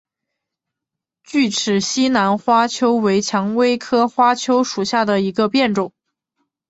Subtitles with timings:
[1.23, 5.93] 巨齿西南花楸为蔷薇科花楸属下的一个变种。